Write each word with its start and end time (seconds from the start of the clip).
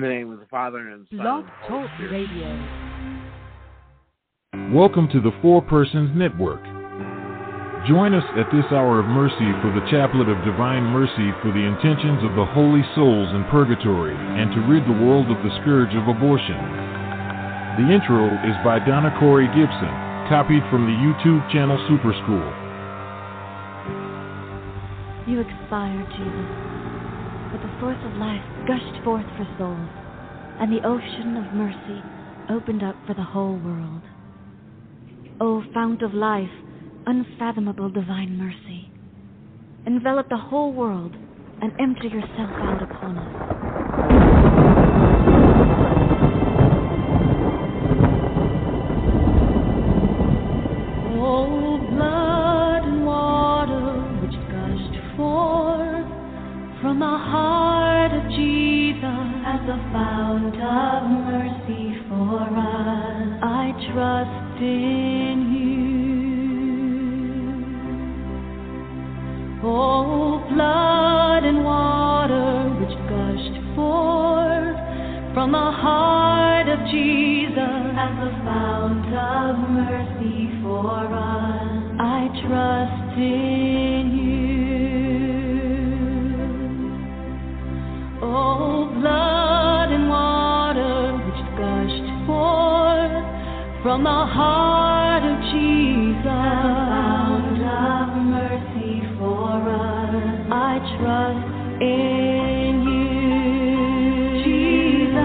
In 0.00 0.08
the 0.08 0.16
name 0.16 0.32
of 0.32 0.40
the 0.40 0.48
Father 0.48 0.88
and 0.88 1.04
the 1.04 1.12
Son. 1.12 1.20
Blog 1.20 1.44
and 1.44 1.52
the 1.52 1.68
Holy 1.68 1.84
Talk 1.84 2.08
Radio. 2.08 2.48
Welcome 4.72 5.12
to 5.12 5.20
the 5.20 5.36
Four 5.44 5.60
Persons 5.60 6.16
Network. 6.16 6.64
Join 7.84 8.16
us 8.16 8.24
at 8.40 8.48
this 8.48 8.64
hour 8.72 8.96
of 8.96 9.04
mercy 9.12 9.52
for 9.60 9.68
the 9.76 9.84
Chaplet 9.92 10.32
of 10.32 10.40
Divine 10.48 10.88
Mercy 10.88 11.36
for 11.44 11.52
the 11.52 11.60
intentions 11.68 12.24
of 12.24 12.32
the 12.32 12.48
holy 12.48 12.80
souls 12.96 13.28
in 13.36 13.44
purgatory 13.52 14.16
and 14.16 14.48
to 14.56 14.64
rid 14.72 14.88
the 14.88 15.04
world 15.04 15.28
of 15.28 15.36
the 15.44 15.52
scourge 15.60 15.92
of 15.92 16.08
abortion. 16.08 16.56
The 17.76 17.92
intro 17.92 18.24
is 18.48 18.56
by 18.64 18.80
Donna 18.80 19.12
Corey 19.20 19.52
Gibson, 19.52 19.92
copied 20.32 20.64
from 20.72 20.88
the 20.88 20.96
YouTube 20.96 21.44
channel 21.52 21.76
Super 21.92 22.16
School. 22.24 22.48
You 25.28 25.44
expired, 25.44 26.08
Jesus, 26.16 26.79
but 27.52 27.60
the 27.60 27.80
source 27.80 27.98
of 28.04 28.16
life 28.18 28.42
gushed 28.66 29.04
forth 29.04 29.26
for 29.36 29.46
souls, 29.58 29.88
and 30.60 30.72
the 30.72 30.86
ocean 30.86 31.36
of 31.36 31.52
mercy 31.52 32.02
opened 32.48 32.82
up 32.82 32.96
for 33.06 33.14
the 33.14 33.22
whole 33.22 33.56
world. 33.58 34.02
O 35.40 35.62
fount 35.72 36.02
of 36.02 36.14
life, 36.14 36.50
unfathomable 37.06 37.90
divine 37.90 38.36
mercy, 38.38 38.88
envelop 39.86 40.28
the 40.28 40.36
whole 40.36 40.72
world 40.72 41.14
and 41.62 41.72
empty 41.80 42.08
yourself 42.08 42.50
out 42.62 42.82
upon 42.82 43.16
us. 43.16 43.59
A 59.70 59.78
fount 59.92 60.56
of 60.56 61.02
mercy 61.30 61.94
for 62.08 62.42
us. 62.42 63.38
I 63.40 63.70
trust 63.92 64.60
in 64.60 65.36
you. 65.54 65.70
Oh, 69.62 70.42
blood 70.52 71.44
and 71.44 71.62
water 71.62 72.68
which 72.80 72.96
gushed 73.08 73.58
forth 73.76 74.78
from 75.34 75.52
the 75.52 75.70
heart 75.70 76.68
of 76.68 76.80
Jesus 76.90 77.94
as 77.94 78.14
a 78.26 78.32
fount 78.42 79.06
of 79.14 79.70
mercy 79.70 80.50
for 80.64 81.06
us. 81.14 81.94
I 82.00 82.28
trust 82.42 83.16
in 83.18 83.49
from 94.00 94.04
the 94.04 94.32
heart 94.32 95.22
of 95.22 95.38
Jesus. 95.52 96.24
Fount 96.24 97.60
of 97.60 98.16
mercy 98.24 99.02
for 99.18 99.60
us. 99.68 100.46
I 100.50 100.80
trust 100.96 101.44
in 101.82 102.82
you. 102.88 103.04
Jesus, 104.44 105.16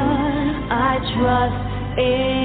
I 0.69 0.99
trust 1.15 1.99
in 1.99 2.44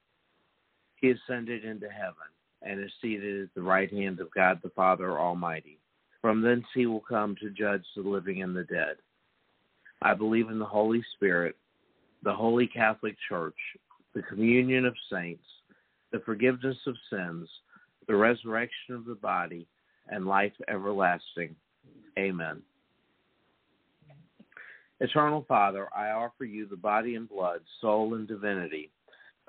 He 1.01 1.09
ascended 1.09 1.65
into 1.65 1.89
heaven 1.89 2.15
and 2.61 2.79
is 2.79 2.91
seated 3.01 3.41
at 3.41 3.53
the 3.55 3.61
right 3.61 3.91
hand 3.91 4.19
of 4.19 4.31
God 4.33 4.59
the 4.63 4.69
Father 4.69 5.19
Almighty. 5.19 5.79
From 6.21 6.41
thence 6.41 6.65
he 6.75 6.85
will 6.85 7.01
come 7.01 7.35
to 7.41 7.49
judge 7.49 7.83
the 7.95 8.03
living 8.03 8.43
and 8.43 8.55
the 8.55 8.63
dead. 8.63 8.97
I 10.03 10.13
believe 10.13 10.49
in 10.49 10.59
the 10.59 10.65
Holy 10.65 11.03
Spirit, 11.15 11.57
the 12.23 12.33
Holy 12.33 12.67
Catholic 12.67 13.15
Church, 13.27 13.55
the 14.13 14.21
communion 14.21 14.85
of 14.85 14.93
saints, 15.11 15.43
the 16.11 16.19
forgiveness 16.19 16.77
of 16.85 16.95
sins, 17.09 17.49
the 18.07 18.15
resurrection 18.15 18.93
of 18.93 19.05
the 19.05 19.15
body, 19.15 19.65
and 20.09 20.27
life 20.27 20.53
everlasting. 20.67 21.55
Amen. 22.19 22.61
Eternal 24.99 25.45
Father, 25.47 25.87
I 25.95 26.11
offer 26.11 26.45
you 26.45 26.67
the 26.67 26.75
body 26.75 27.15
and 27.15 27.27
blood, 27.27 27.61
soul 27.79 28.13
and 28.13 28.27
divinity 28.27 28.91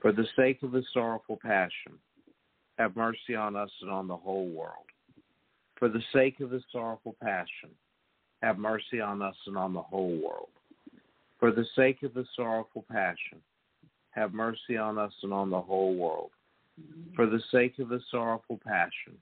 For 0.00 0.12
the 0.12 0.26
sake 0.36 0.62
of 0.62 0.72
his 0.72 0.86
sorrowful 0.92 1.38
passion, 1.42 1.98
have 2.78 2.96
mercy 2.96 3.34
on 3.34 3.56
us 3.56 3.70
and 3.80 3.90
on 3.90 4.06
the 4.06 4.16
whole 4.16 4.48
world. 4.48 4.86
For 5.78 5.88
the 5.88 6.02
sake 6.12 6.40
of 6.40 6.50
his 6.50 6.62
sorrowful 6.70 7.16
passion, 7.22 7.70
have 8.42 8.58
mercy 8.58 9.00
on 9.00 9.22
us 9.22 9.36
and 9.46 9.56
on 9.56 9.72
the 9.72 9.82
whole 9.82 10.16
world. 10.16 10.48
For 11.38 11.50
the 11.50 11.66
sake 11.74 12.02
of 12.02 12.14
his 12.14 12.26
sorrowful 12.34 12.84
passion, 12.90 13.40
have 14.10 14.32
mercy 14.32 14.76
on 14.76 14.98
us 14.98 15.12
and 15.22 15.32
on 15.32 15.50
the 15.50 15.60
whole 15.60 15.94
world. 15.94 16.30
For 17.14 17.26
the 17.26 17.40
sake 17.50 17.78
of 17.78 17.90
his 17.90 18.02
sorrowful 18.10 18.58
passion, 18.66 19.18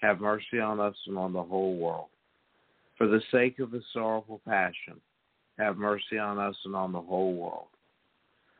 have 0.00 0.20
mercy 0.20 0.58
on 0.58 0.80
us 0.80 0.96
and 1.06 1.18
on 1.18 1.32
the 1.32 1.42
whole 1.42 1.76
world. 1.76 2.08
For 2.98 3.06
the 3.06 3.22
sake 3.30 3.58
of 3.58 3.72
his 3.72 3.84
sorrowful 3.92 4.40
passion, 4.46 5.00
have 5.58 5.76
mercy 5.76 6.18
on 6.18 6.38
us 6.38 6.56
and 6.64 6.74
on 6.74 6.92
the 6.92 7.00
whole 7.00 7.34
world. 7.34 7.71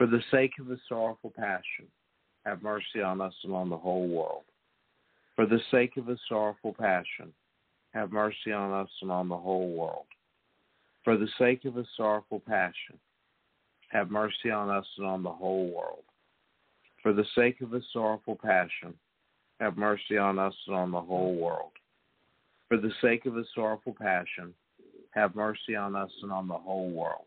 For 0.00 0.06
the 0.06 0.22
sake 0.30 0.52
of 0.58 0.66
his 0.66 0.80
sorrowful 0.88 1.30
passion, 1.36 1.84
have 2.46 2.62
mercy 2.62 3.02
on 3.04 3.20
us 3.20 3.34
and 3.44 3.52
on 3.52 3.68
the 3.68 3.76
whole 3.76 4.08
world. 4.08 4.44
For 5.36 5.44
the 5.44 5.60
sake 5.70 5.98
of 5.98 6.06
his 6.06 6.18
sorrowful 6.26 6.72
passion, 6.72 7.34
have 7.92 8.10
mercy 8.10 8.50
on 8.50 8.72
us 8.72 8.88
and 9.02 9.12
on 9.12 9.28
the 9.28 9.36
whole 9.36 9.74
world. 9.74 10.06
For 11.04 11.18
the 11.18 11.28
sake 11.38 11.66
of 11.66 11.74
his 11.74 11.86
sorrowful 11.98 12.40
passion, 12.40 12.98
have 13.90 14.10
mercy 14.10 14.50
on 14.50 14.70
us 14.70 14.86
and 14.96 15.06
on 15.06 15.22
the 15.22 15.32
whole 15.32 15.70
world. 15.70 16.04
For 17.02 17.12
the 17.12 17.26
sake 17.34 17.60
of 17.60 17.70
his 17.70 17.84
sorrowful 17.92 18.36
passion, 18.36 18.94
have 19.60 19.76
mercy 19.76 20.16
on 20.16 20.38
us 20.38 20.54
and 20.66 20.76
on 20.76 20.92
the 20.92 21.02
whole 21.02 21.34
world. 21.34 21.72
For 22.68 22.78
the 22.78 22.92
sake 23.02 23.26
of 23.26 23.34
his 23.34 23.48
sorrowful 23.54 23.96
passion, 24.00 24.54
have 25.10 25.34
mercy 25.34 25.76
on 25.76 25.94
us 25.94 26.10
and 26.22 26.32
on 26.32 26.48
the 26.48 26.56
whole 26.56 26.90
world. 26.90 27.26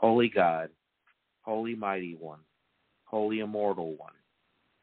Holy 0.00 0.28
God, 0.28 0.70
Holy 1.42 1.74
Mighty 1.74 2.16
One, 2.20 2.38
Holy 3.04 3.40
Immortal 3.40 3.96
One, 3.96 4.12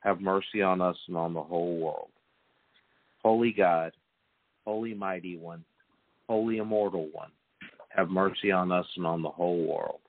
have 0.02 0.20
mercy 0.20 0.62
on 0.62 0.82
us 0.82 0.98
and 1.08 1.16
on 1.16 1.34
the 1.34 1.42
whole 1.42 1.78
world. 1.78 2.10
Holy 3.24 3.54
God, 3.54 3.94
Holy 4.66 4.94
Mighty 4.94 5.38
One, 5.38 5.64
Holy 6.28 6.58
Immortal 6.58 7.08
One, 7.14 7.32
have 7.96 8.10
mercy 8.10 8.52
on 8.52 8.74
us 8.74 8.86
and 8.98 9.08
on 9.08 9.22
the 9.22 9.30
whole 9.30 9.66
world. 9.66 10.02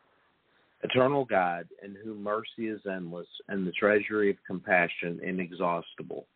Eternal 0.83 1.25
God, 1.25 1.69
in 1.85 1.97
whom 2.03 2.25
mercy 2.25 2.67
is 2.67 2.81
endless 2.85 3.29
and 3.49 3.65
the 3.65 3.73
treasury 3.73 4.31
of 4.31 4.37
compassion 4.45 5.21
inexhaustible, 5.23 6.27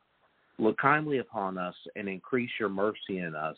look 0.60 0.78
kindly 0.78 1.18
upon 1.18 1.58
us 1.58 1.74
and 1.96 2.08
increase 2.08 2.50
your 2.60 2.68
mercy 2.68 3.18
in 3.18 3.34
us, 3.34 3.56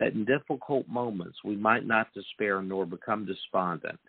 that 0.00 0.14
in 0.14 0.24
difficult 0.24 0.88
moments 0.88 1.38
we 1.44 1.54
might 1.54 1.86
not 1.86 2.12
despair 2.14 2.60
nor 2.62 2.84
become 2.84 3.24
despondent 3.24 4.00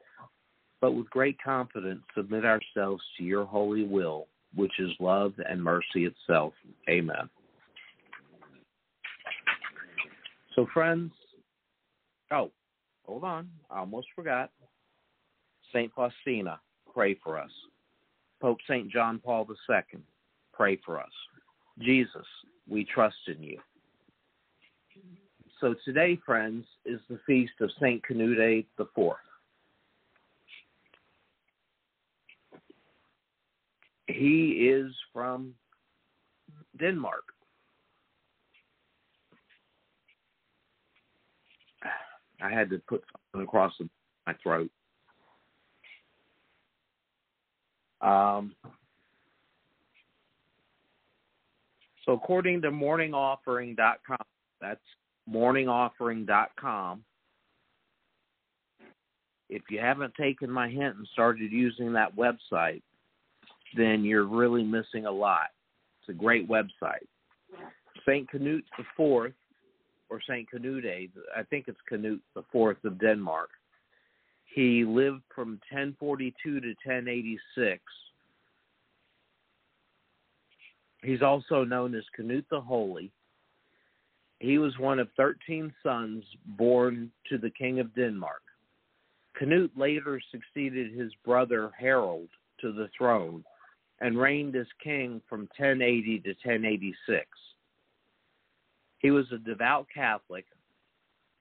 but 0.82 0.94
with 0.94 1.10
great 1.12 1.38
confidence 1.42 2.02
submit 2.18 2.44
ourselves 2.44 3.04
to 3.18 3.24
your 3.24 3.46
holy 3.46 3.84
will, 3.84 4.28
which 4.56 4.80
is 4.80 4.90
love 5.00 5.34
and 5.48 5.64
mercy 5.64 6.06
itself. 6.06 6.54
Amen. 6.90 7.30
So, 10.56 10.68
friends, 10.74 11.12
oh, 12.32 12.52
hold 13.06 13.24
on. 13.24 13.48
I 13.70 13.80
almost 13.80 14.08
forgot. 14.16 14.50
St. 15.72 15.92
Faustina, 15.94 16.60
pray 16.94 17.16
for 17.24 17.40
us. 17.40 17.52
Pope 18.42 18.58
St. 18.68 18.92
John 18.92 19.22
Paul 19.24 19.48
II, 19.50 20.00
pray 20.52 20.80
for 20.84 21.00
us. 21.00 21.12
Jesus, 21.80 22.26
we 22.68 22.84
trust 22.84 23.16
in 23.28 23.42
you. 23.42 23.60
So 25.62 25.76
today, 25.86 26.20
friends, 26.26 26.66
is 26.86 27.00
the 27.08 27.20
feast 27.28 27.54
of 27.62 27.70
St. 27.80 28.04
Canute 28.04 28.66
IV. 28.80 29.14
He 34.12 34.70
is 34.70 34.92
from 35.14 35.54
Denmark. 36.80 37.24
I 42.42 42.50
had 42.50 42.70
to 42.72 42.80
put 42.88 43.04
something 43.34 43.48
across 43.48 43.74
my 44.26 44.34
throat. 44.42 44.72
Um, 48.02 48.56
so 52.06 52.14
according 52.14 52.64
to 52.64 52.72
morningoffering.com, 52.72 54.18
that's 54.60 54.80
morningoffering.com. 55.32 57.04
If 59.50 59.64
you 59.70 59.80
haven't 59.80 60.16
taken 60.16 60.50
my 60.50 60.70
hint 60.70 60.96
and 60.96 61.08
started 61.14 61.52
using 61.52 61.94
that 61.94 62.16
website, 62.16 62.82
then 63.76 64.04
you're 64.04 64.26
really 64.26 64.64
missing 64.64 65.06
a 65.06 65.12
lot. 65.12 65.50
It's 66.02 66.10
a 66.10 66.14
great 66.14 66.48
website. 66.48 67.08
St. 68.08 68.30
Canute 68.30 68.66
the 68.78 68.84
Fourth, 68.98 69.34
or 70.10 70.20
St. 70.22 70.50
Canute, 70.50 71.12
I 71.36 71.44
think 71.44 71.66
it's 71.68 71.80
Canute 71.88 72.22
the 72.36 72.44
Fourth 72.52 72.84
of 72.84 73.00
Denmark. 73.00 73.50
He 74.46 74.84
lived 74.84 75.22
from 75.34 75.60
1042 75.72 76.60
to 76.60 76.68
1086. 76.68 77.82
He's 81.04 81.22
also 81.22 81.64
known 81.64 81.96
as 81.96 82.04
Canute 82.16 82.46
the 82.52 82.60
Holy. 82.60 83.12
He 84.40 84.58
was 84.58 84.78
one 84.78 85.00
of 85.00 85.08
13 85.18 85.74
sons 85.84 86.24
born 86.46 87.12
to 87.30 87.38
the 87.38 87.50
King 87.50 87.80
of 87.80 87.94
Denmark. 87.96 88.42
Canute 89.38 89.72
later 89.78 90.20
succeeded 90.32 90.94
his 90.94 91.12
brother 91.24 91.72
Harold 91.80 92.28
to 92.60 92.72
the 92.72 92.90
throne 92.98 93.44
and 94.02 94.18
reigned 94.18 94.56
as 94.56 94.66
king 94.84 95.22
from 95.30 95.42
1080 95.58 96.20
to 96.20 96.30
1086. 96.30 97.26
He 99.00 99.12
was 99.12 99.26
a 99.32 99.38
devout 99.38 99.88
Catholic, 99.94 100.46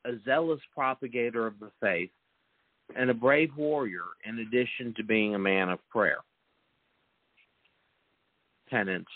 a 0.04 0.12
zealous 0.24 0.60
propagator 0.74 1.46
of 1.46 1.58
the 1.58 1.70
faith, 1.80 2.10
and 2.96 3.10
a 3.10 3.14
brave 3.14 3.50
warrior 3.56 4.04
in 4.26 4.38
addition 4.40 4.94
to 4.96 5.02
being 5.02 5.34
a 5.34 5.38
man 5.38 5.70
of 5.70 5.78
prayer. 5.88 6.18
Penance, 8.68 9.08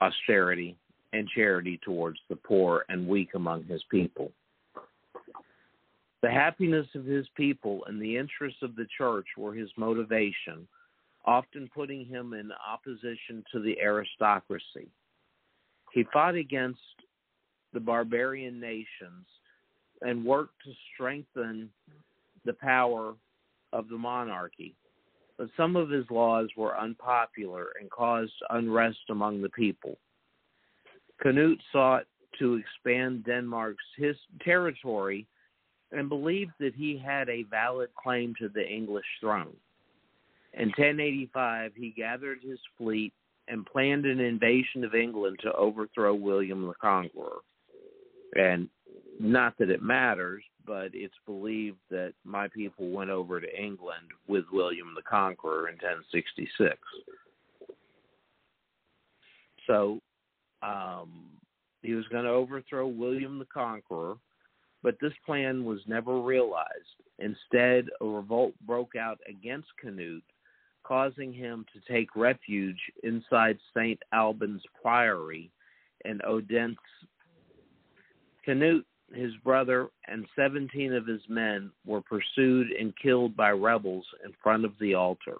austerity, 0.00 0.76
and 1.12 1.28
charity 1.28 1.78
towards 1.84 2.18
the 2.28 2.36
poor 2.36 2.84
and 2.88 3.06
weak 3.06 3.30
among 3.34 3.64
his 3.64 3.82
people. 3.90 4.32
The 6.22 6.30
happiness 6.30 6.86
of 6.94 7.04
his 7.04 7.26
people 7.36 7.84
and 7.86 8.00
the 8.00 8.16
interests 8.16 8.62
of 8.62 8.74
the 8.74 8.86
church 8.96 9.26
were 9.36 9.54
his 9.54 9.70
motivation 9.76 10.66
often 11.26 11.68
putting 11.74 12.04
him 12.06 12.32
in 12.32 12.50
opposition 12.52 13.44
to 13.52 13.60
the 13.60 13.78
aristocracy. 13.80 14.88
He 15.92 16.04
fought 16.12 16.34
against 16.34 16.80
the 17.72 17.80
barbarian 17.80 18.60
nations 18.60 19.26
and 20.02 20.24
worked 20.24 20.54
to 20.64 20.72
strengthen 20.94 21.70
the 22.44 22.52
power 22.52 23.14
of 23.72 23.88
the 23.88 23.98
monarchy. 23.98 24.74
But 25.38 25.48
some 25.56 25.76
of 25.76 25.90
his 25.90 26.04
laws 26.10 26.48
were 26.56 26.78
unpopular 26.78 27.68
and 27.80 27.90
caused 27.90 28.32
unrest 28.50 29.10
among 29.10 29.42
the 29.42 29.50
people. 29.50 29.98
Canute 31.20 31.60
sought 31.72 32.04
to 32.38 32.54
expand 32.54 33.24
Denmark's 33.24 33.84
his 33.96 34.16
territory 34.42 35.26
and 35.92 36.08
believed 36.08 36.52
that 36.58 36.74
he 36.74 36.98
had 36.98 37.28
a 37.28 37.44
valid 37.44 37.90
claim 38.02 38.34
to 38.38 38.48
the 38.48 38.66
English 38.66 39.06
throne. 39.20 39.56
In 40.56 40.68
1085, 40.68 41.72
he 41.76 41.90
gathered 41.90 42.38
his 42.42 42.58
fleet 42.78 43.12
and 43.48 43.66
planned 43.66 44.06
an 44.06 44.20
invasion 44.20 44.84
of 44.84 44.94
England 44.94 45.38
to 45.42 45.52
overthrow 45.52 46.14
William 46.14 46.66
the 46.66 46.74
Conqueror. 46.80 47.40
And 48.34 48.68
not 49.20 49.56
that 49.58 49.70
it 49.70 49.82
matters, 49.82 50.42
but 50.66 50.90
it's 50.92 51.14
believed 51.26 51.78
that 51.90 52.14
my 52.24 52.48
people 52.48 52.88
went 52.88 53.10
over 53.10 53.40
to 53.40 53.62
England 53.62 54.08
with 54.26 54.44
William 54.50 54.94
the 54.96 55.02
Conqueror 55.02 55.68
in 55.68 55.74
1066. 55.74 56.76
So 59.66 60.00
um, 60.62 61.26
he 61.82 61.92
was 61.92 62.06
going 62.08 62.24
to 62.24 62.30
overthrow 62.30 62.86
William 62.86 63.38
the 63.38 63.46
Conqueror, 63.46 64.14
but 64.82 64.96
this 65.00 65.12
plan 65.24 65.64
was 65.64 65.80
never 65.86 66.20
realized. 66.20 66.70
Instead, 67.18 67.86
a 68.00 68.04
revolt 68.04 68.54
broke 68.66 68.96
out 68.96 69.18
against 69.28 69.68
Canute 69.80 70.24
causing 70.86 71.32
him 71.32 71.64
to 71.72 71.92
take 71.92 72.14
refuge 72.14 72.78
inside 73.02 73.58
St. 73.76 73.98
Alban's 74.12 74.62
Priory 74.80 75.50
in 76.04 76.20
Odense. 76.24 76.76
Canute, 78.44 78.86
his 79.12 79.32
brother, 79.42 79.88
and 80.06 80.26
17 80.36 80.92
of 80.92 81.06
his 81.06 81.22
men 81.28 81.70
were 81.84 82.02
pursued 82.02 82.70
and 82.70 82.94
killed 83.02 83.36
by 83.36 83.50
rebels 83.50 84.04
in 84.24 84.32
front 84.42 84.64
of 84.64 84.72
the 84.80 84.94
altar. 84.94 85.36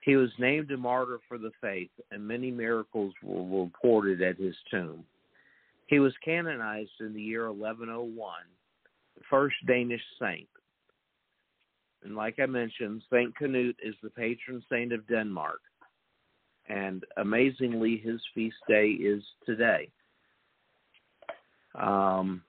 He 0.00 0.16
was 0.16 0.30
named 0.38 0.70
a 0.70 0.76
martyr 0.76 1.18
for 1.28 1.38
the 1.38 1.52
faith, 1.60 1.90
and 2.10 2.26
many 2.26 2.50
miracles 2.50 3.14
were 3.22 3.64
reported 3.64 4.20
at 4.20 4.36
his 4.36 4.56
tomb. 4.70 5.04
He 5.86 6.00
was 6.00 6.12
canonized 6.24 6.90
in 7.00 7.14
the 7.14 7.22
year 7.22 7.50
1101, 7.50 8.32
the 9.16 9.24
first 9.30 9.56
Danish 9.66 10.02
saint. 10.20 10.48
And 12.04 12.16
like 12.16 12.38
I 12.40 12.46
mentioned, 12.46 13.02
Saint 13.12 13.34
Canute 13.36 13.78
is 13.82 13.94
the 14.02 14.10
patron 14.10 14.62
saint 14.70 14.92
of 14.92 15.06
Denmark. 15.06 15.60
And 16.68 17.04
amazingly, 17.16 17.98
his 17.98 18.20
feast 18.34 18.56
day 18.68 18.88
is 18.90 19.22
today. 19.46 19.90
Um, 21.74 22.42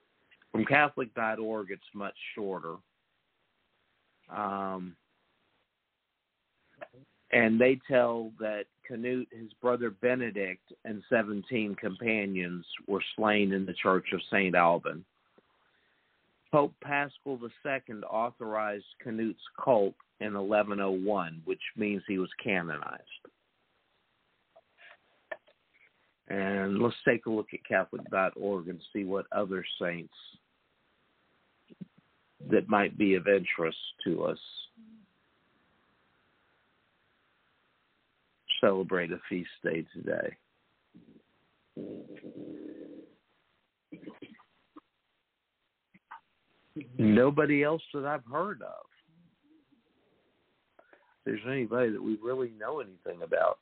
from 0.52 0.66
Catholic.org, 0.66 1.68
it's 1.72 1.82
much 1.94 2.16
shorter. 2.36 2.76
Um, 4.36 4.96
and 7.32 7.60
they 7.60 7.80
tell 7.90 8.32
that 8.40 8.66
Canute, 8.86 9.30
his 9.32 9.52
brother 9.62 9.90
Benedict, 9.90 10.72
and 10.86 11.02
17 11.10 11.76
companions 11.76 12.66
were 12.88 13.04
slain 13.16 13.52
in 13.54 13.66
the 13.66 13.74
church 13.74 14.08
of 14.14 14.22
St. 14.32 14.56
Alban. 14.56 15.04
Pope 16.54 16.76
Paschal 16.84 17.40
II 17.66 17.96
authorized 18.08 18.86
Canute's 19.04 19.42
cult 19.64 19.96
in 20.20 20.36
1101, 20.36 21.42
which 21.46 21.60
means 21.76 22.04
he 22.08 22.20
was 22.20 22.30
canonized. 22.44 23.02
And 26.28 26.78
let's 26.78 26.96
take 27.08 27.26
a 27.26 27.32
look 27.32 27.48
at 27.56 27.66
Catholic.org 27.68 28.68
and 28.68 28.80
see 28.94 29.04
what 29.04 29.26
other 29.32 29.66
saints 29.82 30.14
that 32.52 32.70
might 32.70 32.96
be 33.00 33.16
of 33.16 33.28
interest 33.28 33.78
to 34.04 34.26
us 34.26 34.40
celebrate 38.62 39.12
a 39.12 39.20
feast 39.28 39.50
day 39.64 39.84
today. 39.92 40.38
Nobody 46.98 47.64
else 47.64 47.82
that 47.94 48.06
I've 48.06 48.26
heard 48.32 48.62
of. 48.62 48.86
There's 51.26 51.42
anybody 51.48 51.92
that 51.92 52.04
we 52.04 52.18
really 52.22 52.52
know 52.60 52.80
anything 52.80 53.24
about. 53.24 53.60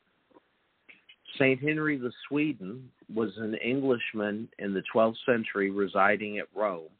St. 1.36 1.60
Henry 1.60 1.96
the 1.96 2.12
Sweden 2.28 2.90
was 3.12 3.30
an 3.38 3.54
Englishman 3.54 4.48
in 4.58 4.74
the 4.74 4.82
12th 4.94 5.16
century 5.24 5.70
residing 5.70 6.38
at 6.38 6.46
Rome. 6.54 6.90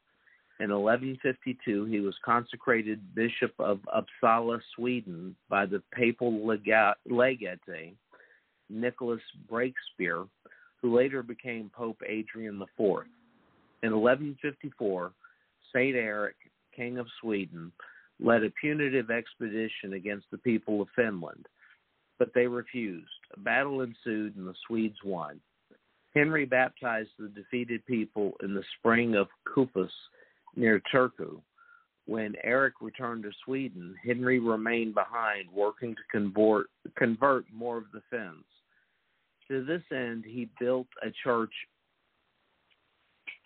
In 0.61 0.71
1152, 0.71 1.87
he 1.87 2.01
was 2.01 2.15
consecrated 2.25 3.15
Bishop 3.15 3.53
of 3.59 3.81
Uppsala, 3.93 4.61
Sweden, 4.77 5.35
by 5.49 5.67
the 5.67 5.83
papal 5.93 6.47
legate 6.47 7.67
Nicholas 8.71 9.21
Breakspear, 9.51 10.29
who 10.81 10.97
later 10.97 11.23
became 11.23 11.71
Pope 11.75 12.01
Adrian 12.07 12.63
IV. 12.63 13.07
In 13.83 13.93
1154, 14.01 15.13
Saint 15.73 15.97
Eric, 15.97 16.37
King 16.75 16.99
of 16.99 17.07
Sweden, 17.21 17.73
led 18.21 18.45
a 18.45 18.51
punitive 18.61 19.11
expedition 19.11 19.95
against 19.95 20.27
the 20.31 20.39
people 20.39 20.81
of 20.81 20.89
Finland, 20.95 21.47
but 22.19 22.33
they 22.35 22.47
refused. 22.47 23.09
A 23.35 23.41
battle 23.41 23.81
ensued 23.81 24.37
and 24.37 24.47
the 24.47 24.55
Swedes 24.67 24.99
won. 25.05 25.41
Henry 26.15 26.45
baptized 26.45 27.11
the 27.19 27.29
defeated 27.29 27.85
people 27.87 28.33
in 28.43 28.55
the 28.55 28.65
spring 28.79 29.15
of 29.15 29.29
Kupus 29.49 29.91
near 30.55 30.81
Turku. 30.93 31.41
When 32.07 32.35
Eric 32.43 32.75
returned 32.81 33.23
to 33.23 33.31
Sweden, 33.45 33.95
Henry 34.05 34.39
remained 34.39 34.95
behind, 34.95 35.49
working 35.51 35.95
to 35.95 36.03
convert, 36.11 36.67
convert 36.97 37.45
more 37.53 37.79
of 37.79 37.85
the 37.93 38.03
Finns. 38.11 38.45
To 39.49 39.65
this 39.65 39.83
end, 39.91 40.25
he 40.27 40.49
built 40.61 40.89
a 41.03 41.11
church 41.23 41.53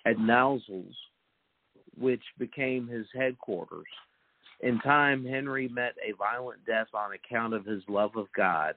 at 0.07 0.17
Nousis, 0.17 0.95
which 1.99 2.23
became 2.39 2.87
his 2.87 3.07
headquarters. 3.15 3.87
In 4.61 4.79
time, 4.81 5.25
Henry 5.25 5.69
met 5.69 5.95
a 6.07 6.13
violent 6.17 6.65
death 6.67 6.89
on 6.95 7.13
account 7.13 7.55
of 7.55 7.65
his 7.65 7.83
love 7.89 8.17
of 8.17 8.27
God. 8.35 8.75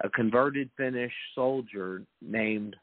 A 0.00 0.10
converted 0.10 0.68
Finnish 0.76 1.12
soldier 1.34 2.02
named 2.20 2.76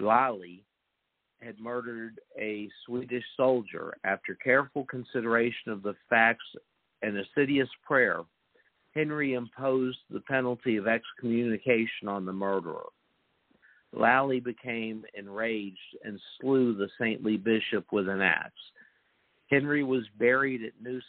Lalli 0.00 0.62
had 1.40 1.58
murdered 1.60 2.20
a 2.38 2.68
Swedish 2.86 3.24
soldier. 3.36 3.94
After 4.04 4.34
careful 4.34 4.84
consideration 4.84 5.72
of 5.72 5.82
the 5.82 5.94
facts 6.08 6.44
and 7.02 7.16
assiduous 7.16 7.68
prayer, 7.86 8.20
Henry 8.94 9.34
imposed 9.34 9.98
the 10.10 10.20
penalty 10.20 10.76
of 10.76 10.86
excommunication 10.86 12.06
on 12.06 12.24
the 12.24 12.32
murderer. 12.32 12.86
Lalli 13.96 14.40
became 14.40 15.04
enraged 15.14 15.78
and 16.04 16.20
slew 16.40 16.74
the 16.74 16.88
saintly 16.98 17.36
bishop 17.36 17.86
with 17.92 18.08
an 18.08 18.20
axe. 18.20 18.52
Henry 19.50 19.84
was 19.84 20.04
buried 20.18 20.62
at 20.64 20.72
Nousis, 20.82 21.02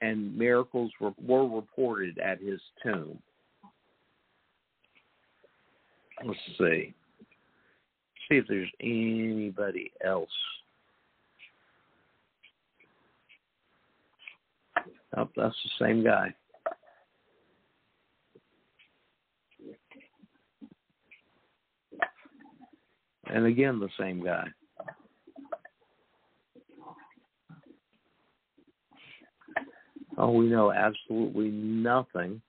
and 0.00 0.36
miracles 0.36 0.92
were, 1.00 1.12
were 1.20 1.48
reported 1.48 2.18
at 2.18 2.40
his 2.40 2.60
tomb. 2.82 3.18
Let's 6.24 6.38
see. 6.58 6.94
See 8.28 8.36
if 8.36 8.46
there's 8.48 8.70
anybody 8.80 9.92
else. 10.04 10.30
Oh, 15.16 15.28
that's 15.36 15.56
the 15.64 15.84
same 15.84 16.04
guy. 16.04 16.34
And 23.32 23.46
again, 23.46 23.80
the 23.80 23.88
same 23.98 24.22
guy. 24.22 24.46
Oh, 30.18 30.30
we 30.30 30.46
know 30.46 30.72
absolutely 30.72 31.48
nothing 31.50 32.40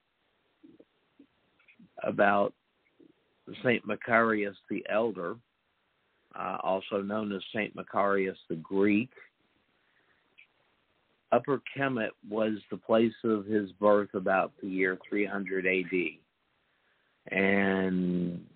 about 2.02 2.54
Saint 3.62 3.86
Macarius 3.86 4.56
the 4.70 4.84
Elder, 4.90 5.36
uh, 6.38 6.58
also 6.62 7.02
known 7.02 7.32
as 7.32 7.42
Saint 7.54 7.74
Macarius 7.76 8.36
the 8.48 8.56
Greek. 8.56 9.10
Upper 11.30 11.60
Kemet 11.76 12.10
was 12.28 12.54
the 12.70 12.78
place 12.78 13.12
of 13.24 13.44
his 13.44 13.70
birth 13.72 14.14
about 14.14 14.52
the 14.62 14.68
year 14.68 14.98
300 15.08 15.66
AD. 15.66 17.36
And 17.36 18.46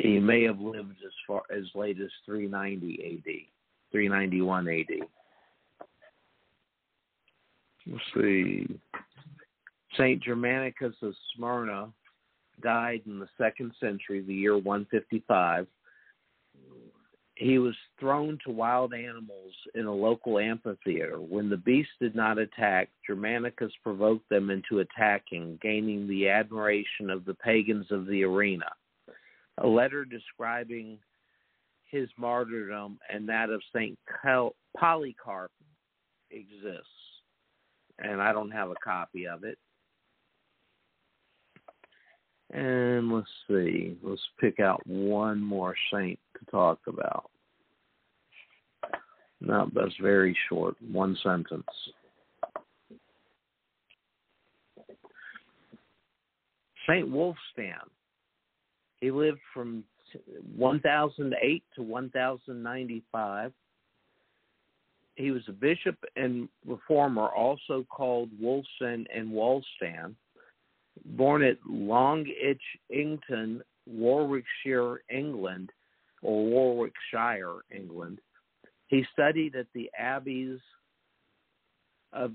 he 0.00 0.18
may 0.18 0.42
have 0.44 0.60
lived 0.60 0.96
as 1.04 1.12
far 1.26 1.42
as 1.54 1.64
late 1.74 2.00
as 2.00 2.10
390 2.24 3.18
AD, 3.18 3.32
391 3.92 4.68
AD. 4.68 4.86
Let's 7.86 8.04
see. 8.14 8.80
Saint 9.98 10.22
Germanicus 10.22 10.94
of 11.02 11.14
Smyrna 11.34 11.92
died 12.62 13.02
in 13.06 13.18
the 13.18 13.28
second 13.36 13.72
century, 13.80 14.22
the 14.22 14.34
year 14.34 14.56
155. 14.56 15.66
He 17.34 17.58
was 17.58 17.74
thrown 17.98 18.38
to 18.44 18.52
wild 18.52 18.92
animals 18.92 19.54
in 19.74 19.86
a 19.86 19.92
local 19.92 20.38
amphitheater. 20.38 21.16
When 21.20 21.48
the 21.48 21.56
beasts 21.56 21.92
did 22.00 22.14
not 22.14 22.38
attack, 22.38 22.90
Germanicus 23.06 23.72
provoked 23.82 24.28
them 24.28 24.50
into 24.50 24.80
attacking, 24.80 25.58
gaining 25.62 26.06
the 26.06 26.28
admiration 26.28 27.08
of 27.08 27.24
the 27.24 27.34
pagans 27.34 27.86
of 27.90 28.06
the 28.06 28.24
arena. 28.24 28.66
A 29.60 29.66
letter 29.66 30.04
describing 30.04 30.98
his 31.84 32.08
martyrdom 32.16 32.98
and 33.12 33.28
that 33.28 33.50
of 33.50 33.62
St. 33.74 33.98
Polycarp 34.76 35.50
exists, 36.30 36.86
and 37.98 38.22
I 38.22 38.32
don't 38.32 38.50
have 38.50 38.70
a 38.70 38.76
copy 38.82 39.26
of 39.26 39.44
it. 39.44 39.58
And 42.52 43.12
let's 43.12 43.28
see, 43.48 43.96
let's 44.02 44.20
pick 44.40 44.58
out 44.60 44.84
one 44.86 45.40
more 45.40 45.74
saint 45.92 46.18
to 46.38 46.50
talk 46.50 46.80
about. 46.88 47.30
No, 49.40 49.70
that's 49.74 49.94
very 50.00 50.36
short, 50.48 50.74
one 50.90 51.16
sentence. 51.22 51.64
Saint 56.88 57.08
Wulfstan. 57.08 57.86
He 59.00 59.10
lived 59.10 59.40
from 59.54 59.84
1008 60.56 61.62
to 61.74 61.82
1095. 61.82 63.52
He 65.16 65.30
was 65.30 65.42
a 65.48 65.52
bishop 65.52 65.96
and 66.16 66.48
reformer, 66.66 67.28
also 67.28 67.86
called 67.90 68.30
Wulfstan 68.40 69.06
and 69.14 69.30
Wulfstan 69.30 70.14
born 71.04 71.42
at 71.42 71.56
Long 71.66 72.26
Itchington, 72.26 73.60
Warwickshire, 73.86 75.02
England, 75.10 75.70
or 76.22 76.44
Warwickshire, 76.46 77.60
England. 77.74 78.18
He 78.88 79.04
studied 79.12 79.54
at 79.54 79.66
the 79.74 79.90
abbeys 79.98 80.58
of 82.12 82.32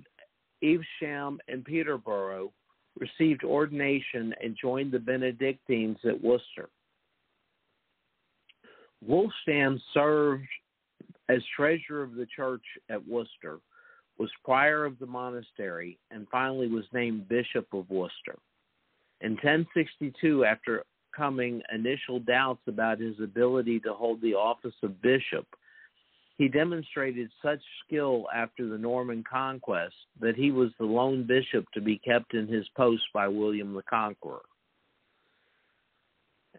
Evesham 0.64 1.40
and 1.48 1.64
Peterborough, 1.64 2.52
received 3.00 3.44
ordination, 3.44 4.34
and 4.42 4.58
joined 4.60 4.92
the 4.92 5.00
Benedictines 5.00 5.98
at 6.06 6.22
Worcester. 6.22 6.70
Wulfstan 9.08 9.80
served 9.94 10.48
as 11.30 11.42
treasurer 11.56 12.04
of 12.04 12.16
the 12.16 12.28
church 12.36 12.64
at 12.90 13.06
Worcester, 13.08 13.60
was 14.18 14.30
prior 14.44 14.86
of 14.86 14.98
the 15.00 15.06
monastery, 15.06 15.98
and 16.12 16.28
finally 16.32 16.68
was 16.68 16.86
named 16.94 17.28
Bishop 17.28 17.68
of 17.74 17.90
Worcester. 17.90 18.38
In 19.22 19.32
1062, 19.32 20.46
after 20.46 20.84
coming 21.16 21.62
initial 21.74 22.20
doubts 22.20 22.62
about 22.68 23.00
his 23.00 23.20
ability 23.22 23.80
to 23.82 23.94
hold 23.94 24.22
the 24.22 24.34
office 24.34 24.76
of 24.84 25.02
bishop, 25.02 25.46
he 26.38 26.48
demonstrated 26.50 27.30
such 27.42 27.62
skill 27.86 28.26
after 28.34 28.68
the 28.68 28.78
Norman 28.78 29.24
conquest 29.30 29.96
that 30.20 30.36
he 30.36 30.52
was 30.52 30.72
the 30.78 30.86
lone 30.86 31.24
bishop 31.26 31.66
to 31.74 31.82
be 31.82 31.98
kept 31.98 32.34
in 32.34 32.48
his 32.48 32.68
post 32.76 33.04
by 33.14 33.28
William 33.28 33.74
the 33.74 33.84
Conqueror. 33.84 34.42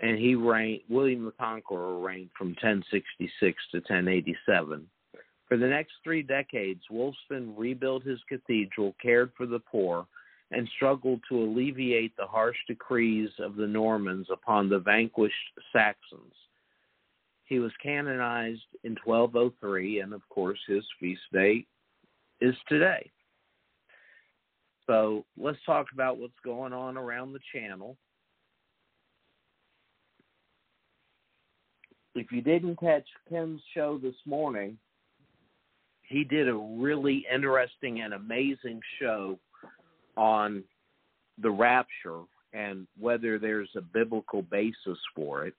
And 0.01 0.19
he 0.19 0.35
reigned, 0.35 0.83
William 0.89 1.25
the 1.25 1.33
Conqueror 1.33 1.99
reigned 1.99 2.31
from 2.37 2.49
1066 2.49 3.63
to 3.73 3.79
1087. 3.79 4.87
For 5.49 5.57
the 5.57 5.67
next 5.67 5.93
three 6.03 6.23
decades, 6.23 6.83
Wulfstan 6.91 7.55
rebuilt 7.57 8.03
his 8.03 8.21
cathedral, 8.29 8.95
cared 9.01 9.31
for 9.37 9.47
the 9.47 9.61
poor, 9.61 10.07
and 10.51 10.69
struggled 10.77 11.21
to 11.29 11.43
alleviate 11.43 12.17
the 12.17 12.27
harsh 12.27 12.57
decrees 12.67 13.31
of 13.39 13.57
the 13.57 13.67
Normans 13.67 14.29
upon 14.31 14.69
the 14.69 14.79
vanquished 14.79 15.35
Saxons. 15.73 16.35
He 17.47 17.61
was 17.61 17.73
canonized 17.83 18.67
in 18.85 18.97
1203, 19.05 20.01
and 20.01 20.13
of 20.13 20.29
course, 20.29 20.59
his 20.67 20.85
feast 21.01 21.23
day 21.33 21.65
is 22.41 22.55
today. 22.69 23.11
So 24.87 25.25
let's 25.37 25.59
talk 25.65 25.87
about 25.93 26.19
what's 26.19 26.39
going 26.45 26.73
on 26.73 26.97
around 26.97 27.33
the 27.33 27.41
channel. 27.53 27.97
If 32.15 32.33
you 32.33 32.41
didn't 32.41 32.81
catch 32.81 33.07
Ken's 33.29 33.61
show 33.75 33.99
this 34.03 34.15
morning, 34.25 34.79
he 36.03 36.25
did 36.25 36.49
a 36.49 36.55
really 36.55 37.27
interesting 37.33 38.01
and 38.01 38.15
amazing 38.15 38.81
show 39.01 39.39
on 40.17 40.65
the 41.39 41.51
rapture 41.51 42.23
and 42.53 42.87
whether 42.99 43.39
there's 43.39 43.69
a 43.77 43.81
biblical 43.81 44.43
basis 44.43 44.99
for 45.15 45.47
it. 45.47 45.55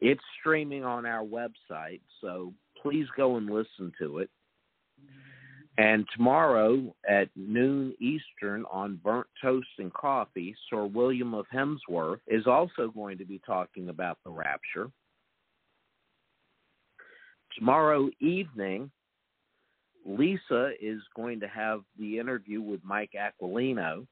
It's 0.00 0.22
streaming 0.40 0.84
on 0.84 1.04
our 1.06 1.24
website, 1.24 2.00
so 2.20 2.54
please 2.82 3.06
go 3.16 3.36
and 3.36 3.46
listen 3.46 3.92
to 4.00 4.18
it. 4.18 4.30
And 5.78 6.06
tomorrow 6.14 6.94
at 7.08 7.28
noon 7.36 7.94
Eastern 8.00 8.64
on 8.70 9.00
Burnt 9.02 9.26
Toast 9.40 9.68
and 9.78 9.92
Coffee, 9.92 10.54
Sir 10.68 10.84
William 10.84 11.32
of 11.32 11.46
Hemsworth 11.54 12.20
is 12.26 12.46
also 12.46 12.88
going 12.94 13.18
to 13.18 13.24
be 13.24 13.40
talking 13.46 13.88
about 13.88 14.18
the 14.24 14.30
rapture. 14.30 14.90
Tomorrow 17.56 18.10
evening, 18.20 18.90
Lisa 20.04 20.72
is 20.80 21.00
going 21.14 21.40
to 21.40 21.48
have 21.48 21.80
the 21.98 22.18
interview 22.18 22.60
with 22.60 22.80
Mike 22.84 23.12
Aquilino. 23.14 24.06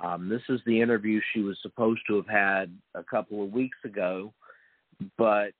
Um, 0.00 0.28
this 0.28 0.42
is 0.48 0.60
the 0.66 0.80
interview 0.80 1.20
she 1.32 1.40
was 1.40 1.56
supposed 1.62 2.00
to 2.08 2.16
have 2.16 2.28
had 2.28 2.76
a 2.94 3.02
couple 3.02 3.42
of 3.42 3.52
weeks 3.52 3.78
ago, 3.84 4.32
but 5.16 5.50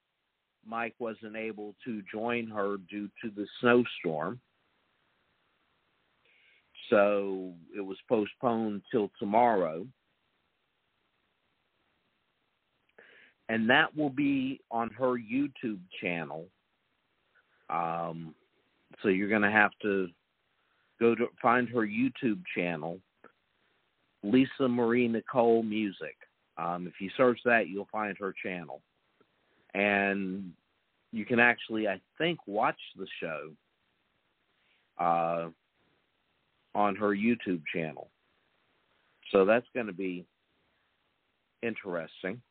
Mike 0.65 0.95
wasn't 0.99 1.35
able 1.35 1.75
to 1.85 2.01
join 2.11 2.47
her 2.47 2.77
due 2.89 3.07
to 3.23 3.29
the 3.35 3.45
snowstorm. 3.59 4.39
So 6.89 7.53
it 7.75 7.81
was 7.81 7.97
postponed 8.07 8.81
till 8.91 9.11
tomorrow. 9.19 9.85
And 13.49 13.69
that 13.69 13.95
will 13.95 14.09
be 14.09 14.59
on 14.71 14.89
her 14.91 15.13
YouTube 15.13 15.79
channel. 16.01 16.45
Um, 17.69 18.33
so 19.01 19.09
you're 19.09 19.29
going 19.29 19.41
to 19.41 19.51
have 19.51 19.71
to 19.81 20.07
go 20.99 21.15
to 21.15 21.27
find 21.41 21.67
her 21.69 21.85
YouTube 21.85 22.41
channel, 22.55 22.99
Lisa 24.23 24.67
Marie 24.67 25.07
Nicole 25.07 25.61
Music. 25.63 26.15
Um, 26.57 26.87
if 26.87 26.93
you 26.99 27.09
search 27.17 27.39
that, 27.45 27.67
you'll 27.67 27.89
find 27.91 28.17
her 28.17 28.33
channel, 28.43 28.81
and 29.75 30.53
you 31.11 31.25
can 31.25 31.39
actually, 31.39 31.87
I 31.87 31.99
think, 32.17 32.39
watch 32.47 32.79
the 32.97 33.07
show 33.21 33.51
uh, 34.97 35.49
on 36.73 36.95
her 36.95 37.09
YouTube 37.09 37.61
channel. 37.73 38.09
So 39.31 39.43
that's 39.43 39.65
going 39.73 39.87
to 39.87 39.93
be 39.93 40.25
interesting. 41.61 42.41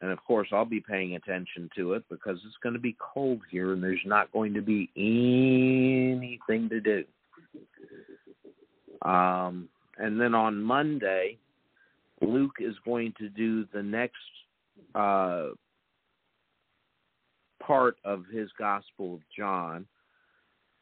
And 0.00 0.10
of 0.10 0.24
course, 0.24 0.48
I'll 0.52 0.64
be 0.64 0.80
paying 0.80 1.16
attention 1.16 1.68
to 1.76 1.94
it 1.94 2.04
because 2.08 2.38
it's 2.44 2.56
going 2.62 2.74
to 2.74 2.80
be 2.80 2.96
cold 3.00 3.40
here 3.50 3.72
and 3.72 3.82
there's 3.82 4.00
not 4.04 4.32
going 4.32 4.54
to 4.54 4.62
be 4.62 4.90
anything 4.96 6.68
to 6.68 6.80
do. 6.80 7.04
Um, 9.08 9.68
and 9.98 10.20
then 10.20 10.34
on 10.34 10.62
Monday, 10.62 11.38
Luke 12.20 12.56
is 12.60 12.74
going 12.84 13.12
to 13.18 13.28
do 13.28 13.66
the 13.72 13.82
next 13.82 14.16
uh, 14.94 15.50
part 17.66 17.96
of 18.04 18.24
his 18.32 18.48
Gospel 18.58 19.14
of 19.14 19.20
John. 19.36 19.86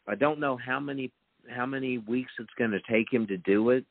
I 0.09 0.15
don't 0.15 0.41
know 0.41 0.57
how 0.57 0.81
many 0.81 1.11
how 1.49 1.67
many 1.67 1.99
weeks 1.99 2.33
it's 2.39 2.53
going 2.59 2.71
to 2.71 2.81
take 2.91 3.13
him 3.13 3.27
to 3.27 3.37
do 3.39 3.71
it. 3.71 3.85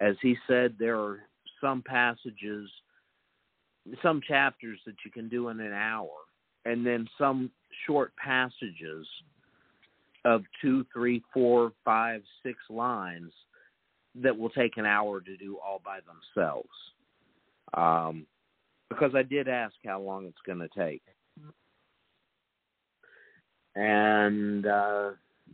As 0.00 0.16
he 0.22 0.34
said, 0.46 0.76
there 0.78 0.98
are 0.98 1.20
some 1.60 1.82
passages 1.86 2.70
some 4.02 4.20
chapters 4.26 4.78
that 4.86 4.94
you 5.04 5.10
can 5.10 5.28
do 5.28 5.48
in 5.48 5.60
an 5.60 5.72
hour, 5.72 6.10
and 6.64 6.86
then 6.86 7.08
some 7.18 7.50
short 7.86 8.12
passages 8.16 9.06
of 10.24 10.42
two, 10.60 10.84
three, 10.92 11.22
four, 11.32 11.72
five, 11.84 12.22
six 12.42 12.58
lines 12.68 13.32
that 14.14 14.36
will 14.36 14.50
take 14.50 14.76
an 14.76 14.84
hour 14.84 15.20
to 15.20 15.36
do 15.36 15.56
all 15.64 15.80
by 15.84 15.98
themselves. 16.00 16.68
Um, 17.74 18.26
because 18.88 19.12
I 19.14 19.22
did 19.22 19.48
ask 19.48 19.74
how 19.86 20.00
long 20.00 20.26
it's 20.26 20.36
going 20.44 20.58
to 20.58 20.68
take. 20.76 21.02
And 23.74 24.66
uh, 24.66 25.10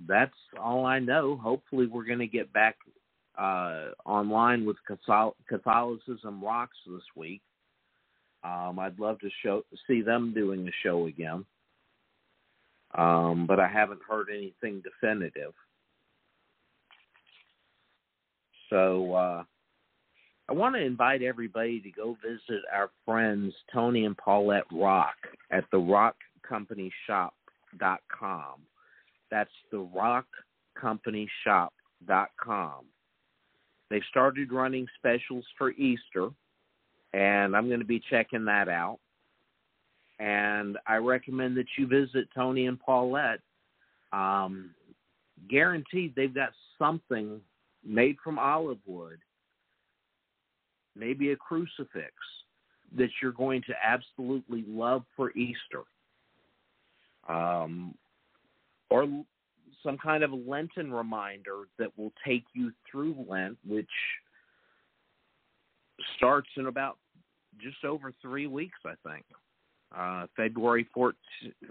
that's 0.08 0.34
all 0.60 0.86
I 0.86 0.98
know. 0.98 1.36
Hopefully, 1.36 1.86
we're 1.86 2.04
going 2.04 2.18
to 2.18 2.26
get 2.26 2.52
back 2.52 2.76
uh, 3.38 3.90
online 4.04 4.64
with 4.64 4.76
Catholicism 5.48 6.42
Rocks 6.42 6.76
this 6.86 7.02
week. 7.14 7.42
Um, 8.44 8.78
I'd 8.78 8.98
love 8.98 9.18
to 9.20 9.30
show 9.42 9.62
see 9.88 10.02
them 10.02 10.32
doing 10.32 10.64
the 10.64 10.72
show 10.82 11.06
again, 11.06 11.44
um, 12.96 13.46
but 13.46 13.58
I 13.58 13.66
haven't 13.66 14.00
heard 14.08 14.28
anything 14.30 14.82
definitive. 14.82 15.52
So 18.70 19.14
uh, 19.14 19.44
I 20.48 20.52
want 20.52 20.76
to 20.76 20.80
invite 20.80 21.22
everybody 21.22 21.80
to 21.80 21.90
go 21.90 22.16
visit 22.22 22.62
our 22.72 22.90
friends 23.04 23.52
Tony 23.72 24.04
and 24.04 24.16
Paulette 24.16 24.66
Rock 24.72 25.16
at 25.50 25.64
the 25.72 25.78
rockcompanyshop.com. 27.78 28.60
That's 29.30 29.50
the 29.70 29.86
rockcompanyshop.com. 30.82 32.84
They've 33.88 34.02
started 34.10 34.52
running 34.52 34.86
specials 34.98 35.44
for 35.56 35.70
Easter 35.72 36.30
and 37.12 37.56
I'm 37.56 37.68
going 37.68 37.80
to 37.80 37.86
be 37.86 38.02
checking 38.10 38.44
that 38.44 38.68
out. 38.68 38.98
And 40.18 40.78
I 40.86 40.96
recommend 40.96 41.56
that 41.56 41.66
you 41.78 41.86
visit 41.86 42.28
Tony 42.34 42.66
and 42.66 42.80
Paulette. 42.80 43.40
Um, 44.12 44.70
guaranteed, 45.48 46.14
they've 46.14 46.34
got 46.34 46.50
something 46.78 47.40
made 47.84 48.16
from 48.22 48.38
olive 48.38 48.78
wood, 48.86 49.18
maybe 50.94 51.32
a 51.32 51.36
crucifix 51.36 52.12
that 52.96 53.10
you're 53.20 53.32
going 53.32 53.62
to 53.62 53.74
absolutely 53.84 54.64
love 54.66 55.02
for 55.16 55.32
Easter, 55.32 55.82
um, 57.28 57.94
or 58.90 59.06
some 59.82 59.98
kind 59.98 60.22
of 60.22 60.30
Lenten 60.32 60.92
reminder 60.92 61.64
that 61.78 61.96
will 61.96 62.12
take 62.26 62.44
you 62.54 62.72
through 62.90 63.14
Lent, 63.28 63.56
which 63.66 63.88
starts 66.16 66.48
in 66.56 66.66
about 66.66 66.98
just 67.60 67.84
over 67.84 68.12
three 68.20 68.46
weeks, 68.46 68.78
I 68.84 68.94
think. 69.08 69.24
Uh, 69.96 70.26
February 70.36 70.86
14th, 70.96 71.14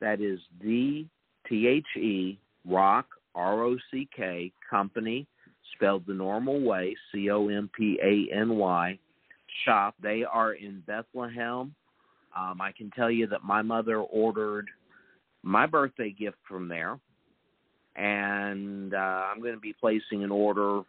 That 0.00 0.20
is 0.20 0.40
the 0.60 1.06
T 1.48 1.66
H 1.66 1.86
E 1.96 2.38
Rock 2.66 3.06
R 3.34 3.62
O 3.62 3.76
C 3.90 4.08
K 4.14 4.52
Company 4.68 5.26
spelled 5.74 6.04
the 6.06 6.14
normal 6.14 6.60
way 6.60 6.96
C 7.12 7.30
O 7.30 7.48
M 7.48 7.70
P 7.76 7.98
A 8.02 8.34
N 8.34 8.56
Y 8.56 8.98
shop. 9.64 9.94
They 10.02 10.24
are 10.24 10.54
in 10.54 10.82
Bethlehem, 10.86 11.74
um, 12.36 12.60
I 12.60 12.72
can 12.72 12.90
tell 12.90 13.10
you 13.10 13.26
that 13.28 13.44
my 13.44 13.62
mother 13.62 13.98
ordered 13.98 14.68
my 15.42 15.66
birthday 15.66 16.10
gift 16.10 16.38
from 16.48 16.68
there, 16.68 16.98
and 17.96 18.94
uh, 18.94 18.96
I'm 18.96 19.40
going 19.40 19.54
to 19.54 19.60
be 19.60 19.74
placing 19.78 20.24
an 20.24 20.30
order 20.30 20.82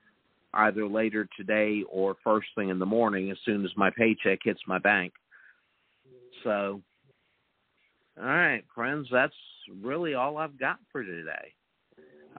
either 0.53 0.87
later 0.87 1.27
today 1.37 1.83
or 1.91 2.15
first 2.23 2.47
thing 2.55 2.69
in 2.69 2.79
the 2.79 2.85
morning 2.85 3.29
as 3.29 3.37
soon 3.45 3.63
as 3.65 3.71
my 3.75 3.89
paycheck 3.95 4.39
hits 4.43 4.61
my 4.67 4.79
bank. 4.79 5.13
So, 6.43 6.81
all 8.17 8.25
right, 8.25 8.63
friends, 8.73 9.07
that's 9.11 9.33
really 9.81 10.13
all 10.13 10.37
I've 10.37 10.59
got 10.59 10.77
for 10.91 11.03
today. 11.03 11.53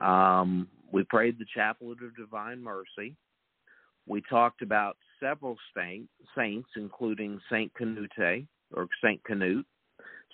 Um, 0.00 0.68
we 0.92 1.04
prayed 1.04 1.38
the 1.38 1.46
Chaplet 1.54 2.02
of 2.02 2.16
Divine 2.16 2.62
Mercy. 2.62 3.14
We 4.06 4.22
talked 4.28 4.62
about 4.62 4.96
several 5.20 5.56
saint, 5.76 6.08
saints, 6.36 6.68
including 6.76 7.40
Saint 7.50 7.72
Canute, 7.74 8.46
or 8.74 8.88
St. 9.02 9.22
Canute. 9.24 9.66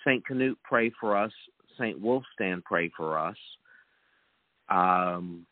St. 0.05 0.25
Canute, 0.25 0.59
pray 0.63 0.91
for 0.99 1.17
us. 1.17 1.31
St. 1.79 2.01
Wulfstan, 2.01 2.63
pray 2.63 2.91
for 2.95 3.17
us. 3.17 3.37
Um, 4.69 5.45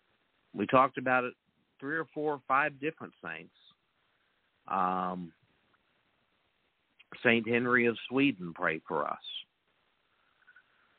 we 0.54 0.68
talked 0.68 0.98
about 0.98 1.24
it 1.24 1.34
three 1.80 1.98
or 1.98 2.06
four 2.14 2.34
or 2.34 2.42
five 2.48 2.80
different 2.80 3.14
saints. 3.24 3.54
Um, 4.68 5.32
Saint 7.24 7.48
Henry 7.48 7.88
of 7.88 7.98
Sweden 8.08 8.54
prayed 8.54 8.82
for 8.88 9.08
us, 9.08 9.18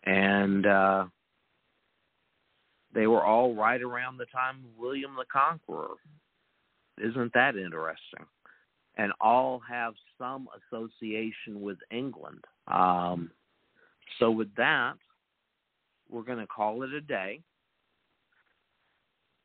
and 0.05 0.67
uh, 0.67 1.05
they 2.95 3.07
were 3.07 3.25
all 3.25 3.55
right 3.55 3.81
around 3.81 4.19
the 4.19 4.27
time 4.27 4.57
of 4.57 4.79
William 4.79 5.17
the 5.17 5.25
Conqueror. 5.33 5.95
Isn't 7.03 7.33
that 7.35 7.57
interesting? 7.57 8.27
And 8.97 9.13
all 9.21 9.61
have 9.69 9.95
some 10.19 10.49
association 10.71 11.63
with 11.63 11.79
England. 11.91 12.45
Um, 12.69 13.31
so, 14.19 14.31
with 14.31 14.55
that, 14.57 14.95
we're 16.11 16.23
going 16.23 16.39
to 16.39 16.47
call 16.47 16.83
it 16.83 16.93
a 16.93 17.01
day. 17.01 17.41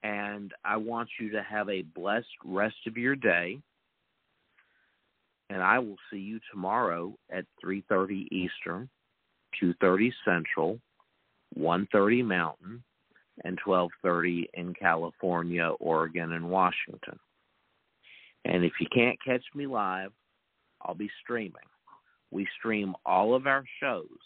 And 0.04 0.54
I 0.66 0.78
want 0.78 1.10
you 1.20 1.32
to 1.32 1.44
have 1.44 1.70
a 1.70 1.82
blessed 1.82 2.28
rest 2.46 2.76
of 2.86 2.98
your 2.98 3.16
day. 3.16 3.60
And 5.50 5.62
I 5.62 5.80
will 5.80 5.96
see 6.12 6.20
you 6.20 6.40
tomorrow 6.52 7.18
at 7.32 7.46
3:30 7.64 8.28
Eastern, 8.32 8.90
2:30 9.62 10.14
Central, 10.26 10.80
1:30 11.56 12.24
Mountain, 12.24 12.84
and 13.44 13.60
12:30 13.60 14.50
in 14.54 14.74
California, 14.74 15.70
Oregon, 15.80 16.34
and 16.34 16.50
Washington. 16.50 17.20
And 18.46 18.64
if 18.64 18.74
you 18.80 18.88
can't 18.88 19.22
catch 19.24 19.44
me 19.54 19.68
live, 19.68 20.12
I'll 20.82 20.96
be 20.96 21.12
streaming. 21.22 21.68
We 22.32 22.48
stream 22.58 22.96
all 23.06 23.34
of 23.34 23.48
our 23.48 23.66
shows. 23.80 24.20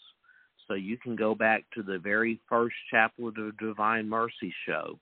So 0.68 0.74
you 0.74 0.96
can 0.96 1.16
go 1.16 1.34
back 1.34 1.64
to 1.74 1.82
the 1.82 1.98
very 1.98 2.40
first 2.48 2.76
Chaplet 2.90 3.36
of 3.38 3.56
Divine 3.58 4.08
Mercy 4.08 4.54
show 4.64 4.98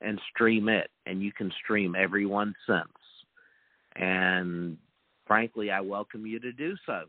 and 0.00 0.20
stream 0.30 0.68
it, 0.68 0.90
and 1.06 1.22
you 1.22 1.32
can 1.32 1.50
stream 1.62 1.94
every 1.94 2.26
one 2.26 2.54
since. 2.66 2.88
And 3.96 4.78
frankly, 5.26 5.70
I 5.70 5.80
welcome 5.80 6.26
you 6.26 6.38
to 6.40 6.52
do 6.52 6.76
so. 6.86 7.04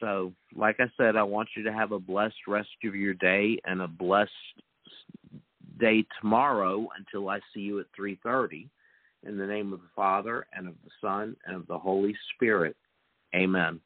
So, 0.00 0.32
like 0.54 0.76
I 0.80 0.90
said, 0.96 1.16
I 1.16 1.22
want 1.22 1.48
you 1.56 1.62
to 1.64 1.72
have 1.72 1.92
a 1.92 1.98
blessed 1.98 2.46
rest 2.46 2.68
of 2.84 2.94
your 2.94 3.14
day 3.14 3.58
and 3.64 3.80
a 3.80 3.88
blessed 3.88 4.30
day 5.78 6.04
tomorrow 6.20 6.88
until 6.98 7.28
I 7.28 7.40
see 7.52 7.60
you 7.60 7.80
at 7.80 7.86
3:30 7.98 8.68
in 9.22 9.36
the 9.36 9.46
name 9.46 9.72
of 9.72 9.80
the 9.80 9.88
Father 9.94 10.46
and 10.52 10.68
of 10.68 10.74
the 10.84 10.90
Son 11.00 11.36
and 11.46 11.56
of 11.56 11.66
the 11.66 11.78
Holy 11.78 12.16
Spirit. 12.34 12.76
Amen. 13.34 13.80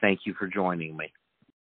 Thank 0.00 0.20
you 0.26 0.34
for 0.34 0.46
joining 0.46 0.96
me. 0.96 1.12